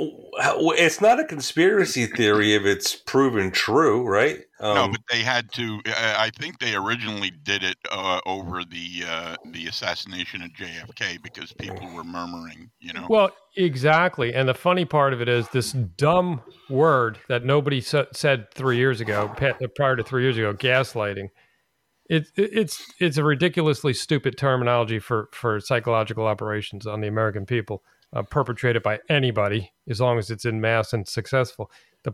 [0.79, 4.41] it's not a conspiracy theory if it's proven true, right?
[4.61, 5.81] Um, no, but they had to.
[5.87, 11.53] I think they originally did it uh, over the uh, the assassination of JFK because
[11.53, 12.71] people were murmuring.
[12.81, 13.07] You know.
[13.11, 18.51] Well, exactly, and the funny part of it is this dumb word that nobody said
[18.55, 19.35] three years ago,
[19.77, 21.29] prior to three years ago, gaslighting
[22.11, 27.85] it's it's it's a ridiculously stupid terminology for for psychological operations on the American people,
[28.13, 31.71] uh, perpetrated by anybody as long as it's in mass and successful.
[32.03, 32.13] The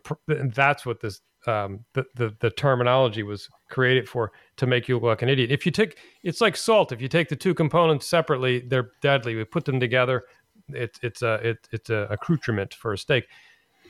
[0.54, 5.04] that's what this um, the, the the terminology was created for to make you look
[5.04, 5.50] like an idiot.
[5.50, 6.92] If you take it's like salt.
[6.92, 9.34] If you take the two components separately, they're deadly.
[9.34, 10.24] We put them together,
[10.68, 13.24] it's it's a it, it's a accoutrement for a steak.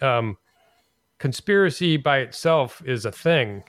[0.01, 0.37] Um,
[1.19, 3.65] conspiracy by itself is a thing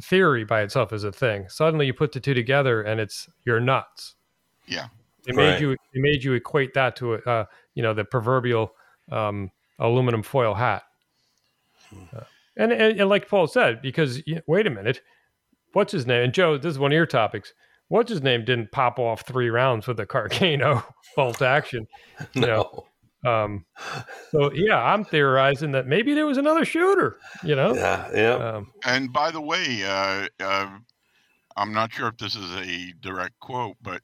[0.00, 1.48] theory by itself is a thing.
[1.48, 4.14] Suddenly you put the two together and it's you're nuts.
[4.66, 4.88] Yeah.
[5.26, 5.60] It made right.
[5.60, 8.74] you it made you equate that to a uh, you know the proverbial
[9.10, 10.82] um, aluminum foil hat.
[11.92, 12.20] Uh,
[12.56, 15.00] and, and, and like Paul said, because you know, wait a minute,
[15.72, 16.22] what's his name?
[16.22, 17.52] And Joe, this is one of your topics.
[17.88, 20.84] What's his name didn't pop off three rounds with a Carcano
[21.16, 21.86] bolt action.
[22.32, 22.46] You no.
[22.46, 22.86] know,
[23.24, 23.64] um,
[24.30, 27.18] so yeah, I'm theorizing that maybe there was another shooter.
[27.42, 27.74] You know.
[27.74, 28.10] Yeah.
[28.14, 28.34] Yeah.
[28.34, 30.70] Um, and by the way, uh, uh,
[31.56, 34.02] I'm not sure if this is a direct quote, but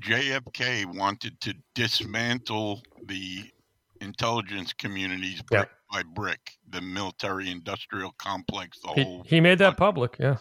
[0.00, 3.44] JFK wanted to dismantle the
[4.00, 5.70] intelligence communities brick yep.
[5.90, 9.22] by brick, the military-industrial complex, the he, whole.
[9.26, 10.16] He made that public.
[10.18, 10.36] Yeah.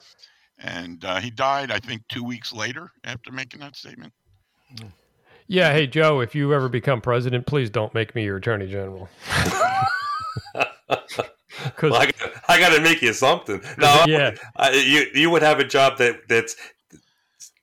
[0.59, 4.13] And uh, he died, I think, two weeks later after making that statement.
[4.75, 4.91] Mm.
[5.47, 9.09] Yeah, hey Joe, if you ever become president, please don't make me your attorney general.
[11.63, 13.61] Because well, I, got to make you something.
[13.77, 16.55] No, yeah, I, you you would have a job that that's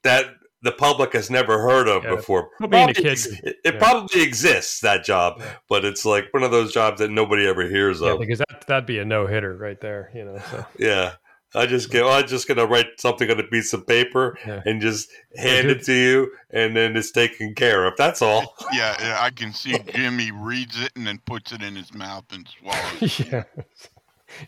[0.02, 0.26] that
[0.62, 2.16] the public has never heard of yeah.
[2.16, 2.50] before.
[2.56, 3.78] Probably, it, it yeah.
[3.78, 8.00] probably exists that job, but it's like one of those jobs that nobody ever hears
[8.00, 8.18] of.
[8.18, 10.38] because that that'd be a no hitter right there, you know.
[10.50, 10.66] So.
[10.78, 11.12] Yeah,
[11.54, 12.04] I just get.
[12.04, 14.62] I'm just gonna write something on a piece of paper yeah.
[14.64, 17.96] and just hand it to you, and then it's taken care of.
[17.96, 18.54] That's all.
[18.72, 22.24] Yeah, yeah, I can see Jimmy reads it and then puts it in his mouth
[22.32, 23.20] and swallows.
[23.30, 23.44] yeah,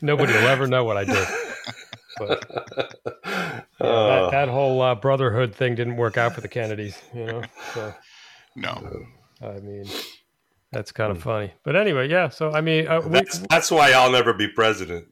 [0.01, 1.29] nobody will ever know what I did.
[2.19, 6.97] But yeah, uh, that, that, whole uh, brotherhood thing didn't work out for the Kennedys,
[7.15, 7.43] you know.
[7.75, 7.95] So,
[8.57, 9.07] no,
[9.43, 9.85] I mean,
[10.73, 11.53] that's kind of funny.
[11.65, 12.31] But anyway, yeah.
[12.31, 15.07] So I mean, uh, that's, we, that's why I'll never be president.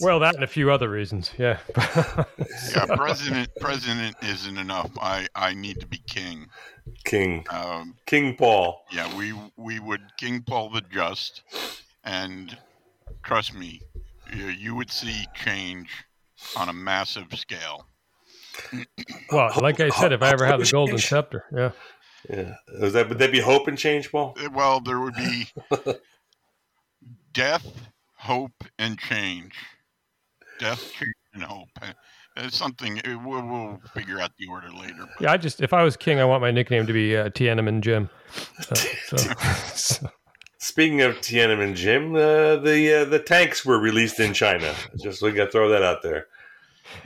[0.00, 1.32] Well, that and a few other reasons.
[1.38, 1.58] Yeah.
[1.76, 4.90] yeah, president president isn't enough.
[5.00, 6.46] I I need to be king.
[7.04, 7.44] King.
[7.50, 8.82] Um, king Paul.
[8.92, 11.42] Yeah, we we would King Paul the Just,
[12.04, 12.56] and
[13.22, 13.80] trust me,
[14.34, 15.88] you, you would see change
[16.56, 17.86] on a massive scale.
[19.32, 21.70] well, like I said, if I ever have the golden scepter, yeah.
[22.28, 22.54] Yeah.
[22.80, 24.36] Is that would there be hope and change, Paul?
[24.52, 25.46] Well, there would be
[27.32, 27.64] death
[28.18, 29.54] hope and change.
[30.58, 31.68] Death, change, and hope.
[32.36, 35.06] It's something uh, we'll, we'll figure out the order later.
[35.20, 37.80] Yeah, I just if I was king, I want my nickname to be uh, Tiananmen
[37.80, 38.08] Jim.
[38.70, 38.74] Uh,
[39.06, 39.16] so,
[39.74, 40.10] so,
[40.60, 44.74] Speaking of Tiananmen Jim, uh, the uh, the tanks were released in China.
[45.00, 46.26] Just we got to throw that out there.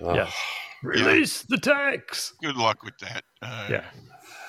[0.01, 0.31] Oh, Yeah.
[0.83, 2.35] release the tanks.
[2.43, 3.25] Good luck with that.
[3.43, 3.85] Uh, Yeah.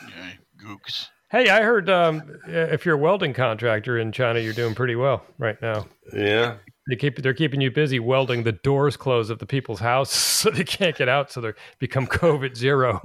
[0.10, 1.08] yeah, gooks.
[1.34, 5.24] Hey, I heard um, if you're a welding contractor in China, you're doing pretty well
[5.40, 5.88] right now.
[6.16, 6.58] yeah.
[6.88, 10.50] They keep they're keeping you busy welding the doors closed of the people's house so
[10.52, 13.00] they can't get out, so they become COVID zero.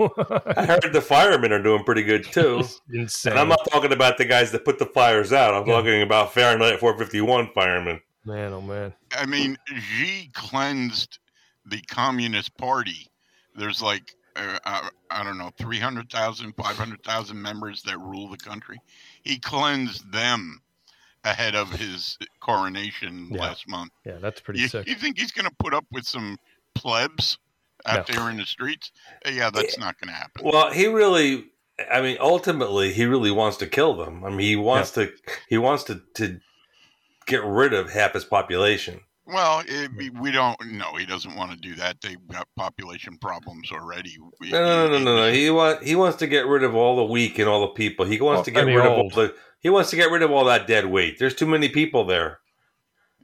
[0.56, 2.64] I heard the firemen are doing pretty good too.
[2.92, 3.32] Insane.
[3.32, 5.54] And I'm not talking about the guys that put the fires out.
[5.54, 5.74] I'm Yeah.
[5.76, 8.00] talking about Fahrenheit 451 firemen.
[8.26, 8.92] man, oh man.
[9.16, 11.18] I mean, Xi cleansed
[11.64, 13.06] the Communist Party.
[13.54, 18.80] There's like, uh, I, I don't know, 300,000, 500,000 members that rule the country.
[19.22, 20.62] He cleansed them
[21.24, 23.40] ahead of his coronation Yeah.
[23.40, 23.92] last month.
[24.04, 24.86] Yeah, that's pretty You, sick.
[24.86, 26.38] you think he's going to put up with some
[26.74, 27.38] plebs
[27.86, 28.14] out No.
[28.14, 28.92] there in the streets?
[29.26, 30.44] Uh, Yeah, that's not going to happen.
[30.44, 31.46] Well, he really,
[31.90, 34.24] I mean, ultimately, he really wants to kill them.
[34.24, 35.12] I mean, he wants to,
[35.48, 36.40] he wants to, to
[37.26, 39.00] get rid of half his population.
[39.30, 40.56] Well, it, we don't.
[40.72, 42.00] No, he doesn't want to do that.
[42.00, 44.16] They've got population problems already.
[44.40, 45.32] No, no, no, no, no.
[45.32, 48.06] He want, he wants to get rid of all the weak and all the people.
[48.06, 49.34] He wants Well, to get and the rid of all the.
[49.60, 51.18] He wants to get rid of all that dead weight.
[51.18, 52.38] There's too many people there.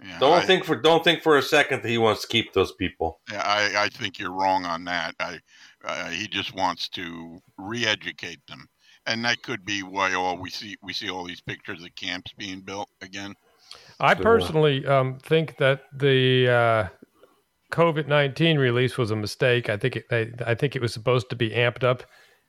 [0.04, 2.52] Yeah, Don't I- think for don't think for a second that he wants to keep
[2.52, 3.20] those people.
[3.32, 5.14] Yeah, I, I think you're wrong on that.
[5.18, 5.38] I,
[5.84, 8.68] uh, he just wants to re-educate them,
[9.06, 12.32] and that could be why all we see we see all these pictures of camps
[12.36, 13.34] being built again.
[14.00, 16.88] I So, uh, personally um, think that the uh,
[17.72, 19.68] COVID nineteen release was a mistake.
[19.68, 22.02] I think it, I, I think it was supposed to be amped up,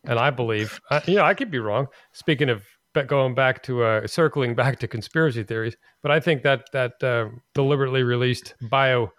[0.05, 1.87] and I believe, uh, you know, I could be wrong.
[2.13, 2.63] Speaking of
[3.07, 7.29] going back to uh, circling back to conspiracy theories, but I think that that uh,
[7.53, 9.11] deliberately released bio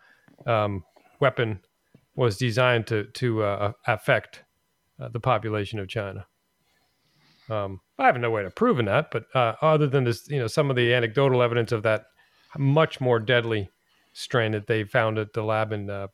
[0.47, 0.85] um,
[1.21, 1.61] weapon
[2.15, 4.45] was designed to to uh, affect
[5.01, 6.27] uh, the population of China.
[7.49, 10.49] Um, I have no way of proving that, but uh, other than this, you know,
[10.49, 12.07] some of the anecdotal evidence of that
[12.59, 13.71] much more deadly
[14.13, 16.09] strain that they found at the lab in uh,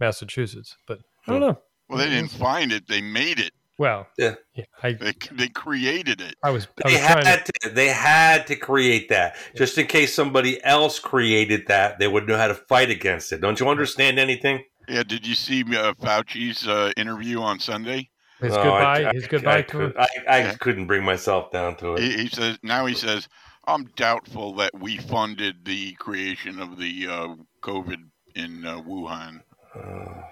[0.00, 0.76] Massachusetts.
[0.86, 1.58] But I don't know.
[1.88, 3.52] Well, they didn't find it; they made it.
[3.78, 4.34] Well, Yeah.
[4.82, 6.34] I They they created it.
[6.42, 9.86] I was I They was had to, to, they had to create that just in
[9.86, 11.98] case somebody else created that.
[12.00, 13.40] They would know how to fight against it.
[13.40, 14.64] Don't you understand anything?
[14.88, 15.04] Yeah.
[15.04, 18.10] Did you see uh, Fauci's uh, interview on Sunday?
[18.40, 19.92] his No, goodbye I- his I- goodbye I, to him.
[19.92, 20.54] could- I, I Yeah.
[20.54, 22.00] couldn't bring myself down to it.
[22.02, 23.28] He, he says now he says
[23.68, 27.98] I'm doubtful that we funded the creation of the uh, COVID
[28.34, 29.42] in uh, Wuhan.
[29.74, 30.22] Uh,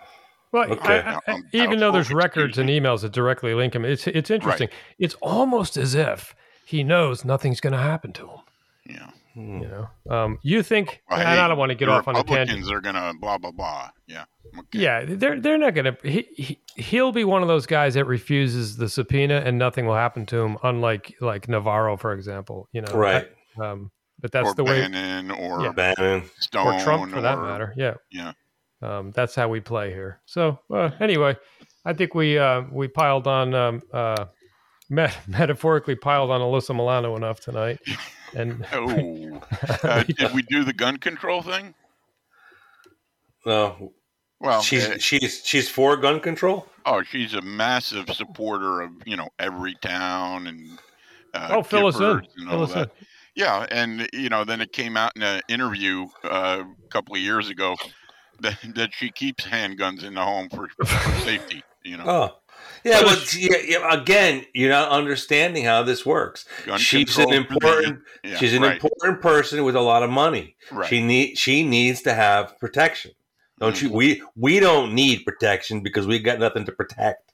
[0.52, 1.00] Well, Okay.
[1.00, 4.30] I- I- I'm even though there's records and emails that directly link him, it's it's
[4.30, 4.68] interesting.
[4.98, 8.40] It's almost as if he knows nothing's going to happen to him.
[8.88, 9.10] Yeah.
[9.36, 9.62] Hmm.
[9.62, 11.02] You know, um, you think?
[11.10, 12.58] Well, and hey, I don't want to get off on a tangent.
[12.58, 13.90] Republicans are gonna blah blah blah.
[14.06, 14.24] Yeah.
[14.58, 14.78] Okay.
[14.78, 15.96] Yeah, they're they're not gonna.
[16.02, 19.94] He, he he'll be one of those guys that refuses the subpoena and nothing will
[19.94, 20.56] happen to him.
[20.62, 22.68] Unlike like Navarro, for example.
[22.72, 23.28] You know, Right.
[23.60, 25.72] Um, but that's or the way, Bannon or Yeah.
[25.72, 26.24] Bannon.
[26.40, 27.74] Stone or Trump for that matter.
[27.76, 28.32] Yeah, Yeah.
[28.82, 30.20] um, that's how we play here.
[30.24, 31.36] So uh, anyway,
[31.84, 34.24] I think we uh, we piled on um, uh,
[34.88, 37.78] met- metaphorically piled on Alyssa Milano enough tonight,
[38.36, 39.40] and Oh,
[39.82, 41.74] uh, did we do the gun control thing?
[43.44, 43.92] No,
[44.40, 46.66] Well, she's uh, she's she's for gun control.
[46.84, 50.78] oh, she's a massive supporter of you know Everytown and
[51.34, 52.90] uh, oh, fill us in, and fill all us that.
[52.98, 53.06] in.
[53.36, 57.20] Yeah, and you know, then it came out in an interview uh, a couple of
[57.20, 57.76] years ago
[58.40, 60.86] that, that she keeps handguns in the home for, for
[61.20, 61.62] safety.
[61.84, 62.36] You know, Oh,
[62.86, 63.02] yeah.
[63.02, 66.46] Well, But yeah, yeah, again, you're not understanding how this works.
[66.78, 68.02] she's an control for the- important.
[68.24, 70.56] yeah, she's an right, important person with a lot of money.
[70.70, 70.88] Right.
[70.88, 73.12] She need she needs to have protection.
[73.58, 73.88] Don't you?
[73.88, 73.96] Mm-hmm.
[73.96, 77.32] We we don't need protection because we got nothing to protect.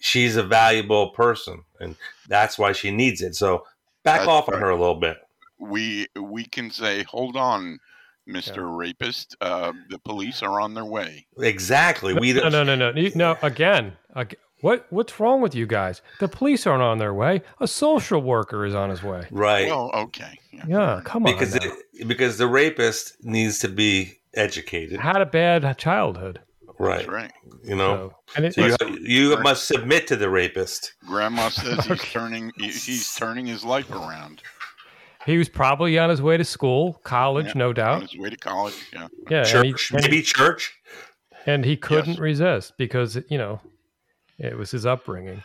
[0.00, 1.96] She's a valuable person, and
[2.28, 3.34] that's why she needs it.
[3.34, 3.64] So
[4.02, 5.16] back That's off on her a little bit.
[5.58, 7.78] we we can say, hold on,
[8.26, 9.36] Mister Rapist.
[9.40, 11.26] Uh, the police are on their way.
[11.38, 12.12] Exactly.
[12.12, 12.52] We No, don't.
[12.52, 13.38] no, no, no, You- no.
[13.40, 16.00] Again, ag- what what's wrong with you guys?
[16.20, 17.42] The police aren't on their way.
[17.60, 19.26] A social worker is on his way.
[19.30, 19.66] Right.
[19.66, 20.38] Well, okay.
[20.52, 20.64] Yeah.
[20.66, 21.32] Yeah, come on.
[21.32, 25.00] because it, because the rapist needs to be educated.
[25.00, 26.40] had a bad childhood.
[26.78, 26.98] Right.
[27.00, 27.32] That's right.
[27.62, 27.94] You know.
[27.94, 30.94] So, and it, So you, you must submit to the rapist.
[31.06, 32.08] Grandma says he's Okay.
[32.12, 34.40] turning he's turning his life around.
[35.26, 37.94] he was probably on his way to school, college, Yeah, no doubt.
[37.96, 38.74] On his way to college.
[38.94, 39.08] Yeah.
[39.30, 40.72] Yeah, and he, and, maybe he, church.
[41.44, 42.18] and he couldn't Yes.
[42.18, 43.60] resist because you know
[44.38, 45.42] it was his upbringing,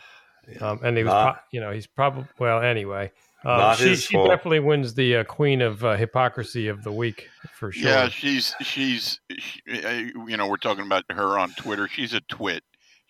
[0.60, 1.32] um, and he was, Ah.
[1.32, 2.62] pro- you know, he's probably well.
[2.62, 3.12] Anyway,
[3.42, 7.28] Uh, Not she she definitely wins the uh, queen of uh, hypocrisy of the week
[7.54, 7.88] for sure.
[7.88, 9.90] Yeah, she's she's she, uh,
[10.26, 11.88] you know we're talking about her on Twitter.
[11.88, 12.62] She's a twit.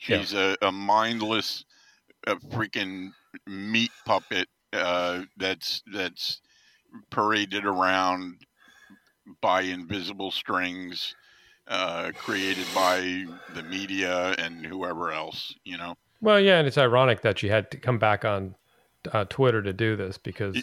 [0.07, 0.18] Yeah.
[0.20, 1.64] She's a, a mindless,
[2.28, 3.11] a freaking
[3.47, 6.41] meat puppet uh, that's that's
[7.11, 8.37] paraded around
[9.41, 11.14] by invisible strings,
[11.68, 15.54] uh, created by the media and whoever else.
[15.64, 15.94] You know.
[16.20, 18.54] Well, yeah, and it's ironic that she had to come back on
[19.12, 20.61] uh, Twitter to do this because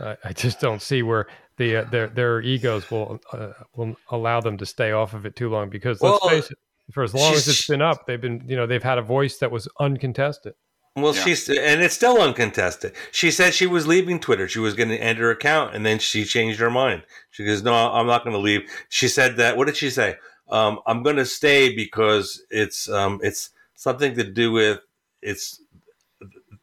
[0.00, 4.40] I, I just don't see where the uh, their their egos will uh, will allow
[4.40, 5.68] them to stay off of it too long.
[5.68, 6.58] Because let's face it,
[6.92, 9.38] for as long as it's been up, they've been you know they've had a voice
[9.38, 10.54] that was uncontested.
[10.94, 11.22] Well, Yeah.
[11.24, 12.92] she's and it's still uncontested.
[13.12, 14.46] She said she was leaving Twitter.
[14.46, 17.02] She was going to end her account, and then she changed her mind.
[17.30, 19.56] She goes, "No, I'm not going to leave." She said that.
[19.56, 20.16] What did she say?
[20.50, 24.80] Um, I'm going to stay because it's um, it's something to do with
[25.22, 25.62] it's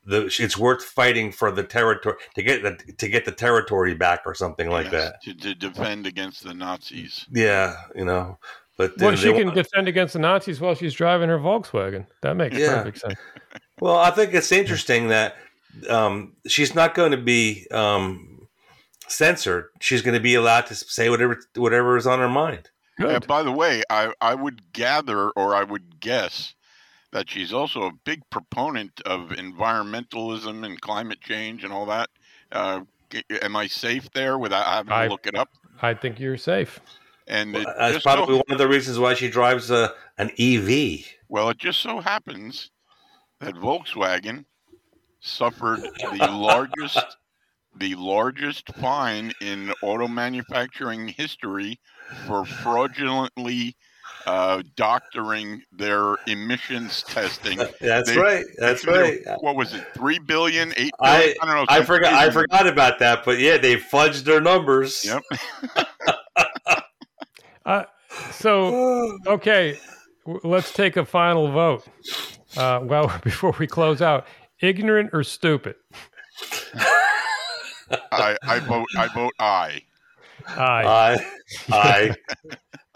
[0.06, 4.22] the it's worth fighting for the territory to get the to get the territory back
[4.28, 5.22] or something like Yes, that.
[5.24, 7.26] to, to defend against the Nazis.
[7.32, 8.38] Yeah, you know.
[8.78, 11.38] But Well, they- she they can want- defend against the Nazis while she's driving her
[11.40, 12.06] Volkswagen.
[12.22, 12.76] That makes Yeah.
[12.78, 13.20] perfect sense.
[13.80, 15.36] Well, I think it's interesting that
[15.90, 18.48] um, she's not going to be um,
[19.08, 19.70] censored.
[19.80, 22.70] She's going to be allowed to say whatever whatever is on her mind.
[23.00, 23.12] Good.
[23.12, 26.54] Yeah, by the way, I, I would gather or I would guess
[27.12, 32.10] that she's also a big proponent of environmentalism and climate change and all that.
[32.52, 32.82] Uh,
[33.42, 35.50] am I safe there without having I- to look it up?
[35.82, 36.80] I think you're safe.
[37.26, 40.58] And it That's probably so, one of the reasons why she drives a, an E
[40.58, 41.06] EV.
[41.30, 42.72] well, it just so happens
[43.40, 44.46] that Volkswagen
[45.22, 45.80] suffered
[46.18, 47.18] the largest
[47.78, 51.80] the largest fine in auto manufacturing history
[52.26, 53.76] for fraudulently
[54.26, 57.58] uh, doctoring their emissions testing.
[57.82, 58.46] That's They- right.
[58.58, 59.20] That's right.
[59.40, 59.86] What was it?
[59.94, 61.36] Three billion, eight I- billion?
[61.42, 61.66] I, don't know.
[61.70, 62.14] I some forgot.
[62.14, 63.24] I forgot about that.
[63.24, 65.06] But yeah, they fudged their numbers.
[65.06, 65.24] Yep.
[67.66, 67.84] Uh,
[68.32, 69.78] so okay,
[70.44, 71.86] let's take a final vote.
[72.58, 74.26] Uh, well, before we close out,
[74.62, 75.76] ignorant or stupid?
[78.12, 78.88] I, I vote.
[78.98, 79.82] I vote aye,
[80.48, 81.18] Aye.
[81.72, 82.16] I, I,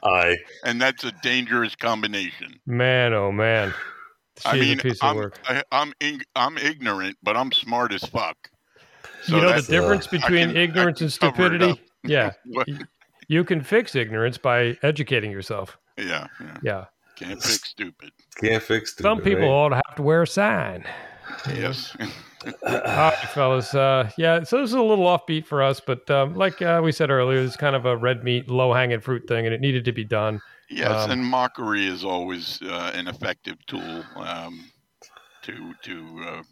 [0.04, 0.38] I.
[0.64, 2.60] and that's a dangerous combination.
[2.66, 3.74] Man, oh man,
[4.38, 5.40] she's I mean, a piece of I'm work.
[5.46, 8.38] I, I'm ig- I'm ignorant, but I'm smart as fuck.
[9.24, 11.82] So you know the difference I between can- ignorance and stupidity?
[12.06, 12.68] Yeah, What?
[13.30, 15.78] you can fix ignorance by educating yourself.
[15.98, 16.58] Yeah, yeah.
[16.62, 16.86] Yeah,
[17.24, 18.12] Can't fix stupid.
[18.36, 18.92] Can't fix.
[18.92, 19.04] Stupid.
[19.10, 19.48] Some people right?
[19.48, 20.86] ought to have to wear a sign.
[21.48, 21.96] Yes.
[22.46, 23.74] All right, fellas.
[23.74, 26.92] Uh, yeah, so this is a little offbeat for us, but um, like uh, we
[26.92, 29.86] said earlier, it's kind of a red meat, low hanging fruit thing, and it needed
[29.86, 30.42] to be done.
[30.70, 34.70] Yes, Um, and mockery is always uh, an effective tool um,
[35.44, 36.44] to to uh,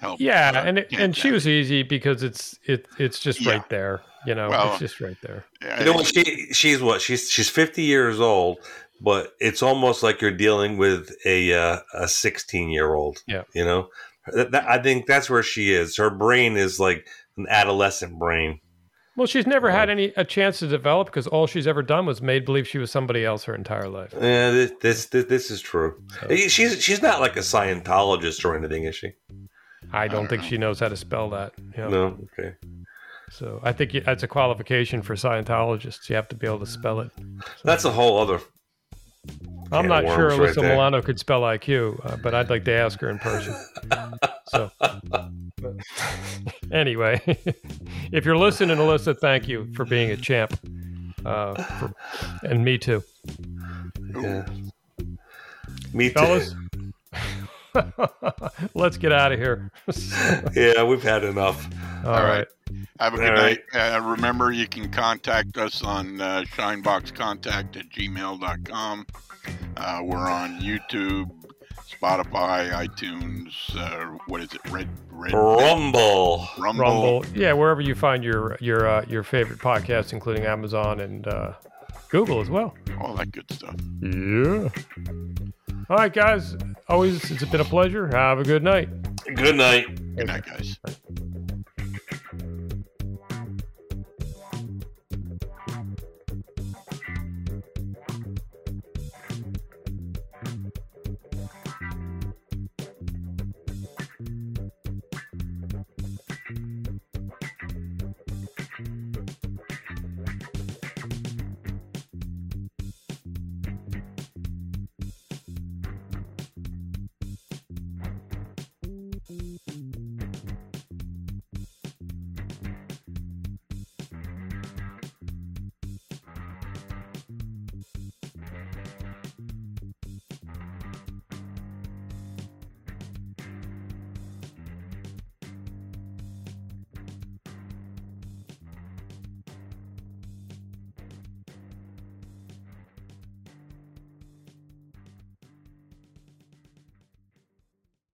[0.00, 0.20] help.
[0.20, 3.52] Yeah, uh, and it, and she was easy because it's it it's just Yeah.
[3.52, 4.02] right there.
[4.26, 5.44] You know, Well, it's just right there.
[5.62, 6.06] Yeah, You know what?
[6.06, 7.00] She she's what?
[7.00, 8.58] She's she's fifty years old,
[9.00, 13.18] but it's almost like you're dealing with a uh, a sixteen year old.
[13.26, 13.42] Yeah.
[13.54, 13.88] You know,
[14.32, 15.96] that, that- I think that's where she is.
[15.96, 18.60] Her brain is like an adolescent brain.
[19.16, 22.20] Well, she's never had any a chance to develop because all she's ever done was
[22.20, 24.12] made believe she was somebody else her entire life.
[24.12, 26.02] Yeah, this this this, this is true.
[26.48, 29.12] She's she's not like a Scientologist or anything, is she?
[29.92, 31.52] I don't think she knows how to spell that.
[31.58, 31.88] you know.
[31.88, 32.18] No.
[32.38, 32.56] Okay.
[33.30, 36.10] So I think that's a qualification for Scientologists.
[36.10, 37.10] You have to be able to spell it.
[37.64, 38.40] That's a whole other.
[39.72, 40.62] I'm not sure worms right Alyssa.
[40.62, 43.54] Milano could spell IQ, uh, but I'd like to ask her in person.
[44.48, 44.70] so,
[46.72, 47.20] anyway,
[48.12, 50.58] if you're listening, Alyssa, thank you for being a champ.
[51.24, 51.92] Uh, for,
[52.42, 53.02] and me too.
[54.14, 54.46] Yeah.
[55.92, 56.42] Me too.
[57.96, 59.70] Fellas, let's get out of here.
[60.54, 61.68] Yeah, we've had enough.
[62.04, 62.38] All All right.
[62.38, 62.46] right.
[63.00, 63.60] Have a good All night.
[63.74, 69.06] Uh, remember, you can contact us on uh, shineboxcontact at gmail.com.
[69.76, 71.30] Uh, we're on YouTube,
[71.88, 73.52] Spotify, iTunes.
[73.76, 74.60] Uh, what is it?
[74.70, 76.48] Red, Red, Rumble.
[76.58, 76.82] Rumble.
[76.84, 81.52] Rumble, yeah, wherever you find your your uh, your favorite podcasts, including Amazon and uh,
[82.08, 82.74] Google as well.
[83.00, 83.76] all that good stuff.
[84.00, 84.68] Yeah.
[85.88, 86.56] All right, guys.
[86.88, 88.08] Always, it's been a pleasure.
[88.08, 88.88] Have a good night.
[89.24, 90.16] Good night.
[90.16, 90.78] Good night, guys.